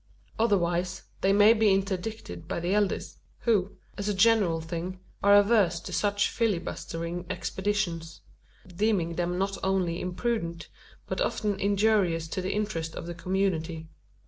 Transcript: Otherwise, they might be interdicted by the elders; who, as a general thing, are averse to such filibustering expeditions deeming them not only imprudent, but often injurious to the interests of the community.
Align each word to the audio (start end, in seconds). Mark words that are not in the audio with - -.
Otherwise, 0.39 1.03
they 1.21 1.31
might 1.31 1.59
be 1.59 1.71
interdicted 1.71 2.47
by 2.47 2.59
the 2.59 2.73
elders; 2.73 3.19
who, 3.41 3.77
as 3.99 4.09
a 4.09 4.15
general 4.15 4.59
thing, 4.59 4.99
are 5.21 5.35
averse 5.35 5.79
to 5.79 5.93
such 5.93 6.31
filibustering 6.31 7.23
expeditions 7.29 8.21
deeming 8.65 9.13
them 9.13 9.37
not 9.37 9.59
only 9.63 10.01
imprudent, 10.01 10.69
but 11.05 11.21
often 11.21 11.59
injurious 11.59 12.27
to 12.27 12.41
the 12.41 12.51
interests 12.51 12.95
of 12.95 13.05
the 13.05 13.13
community. 13.13 13.89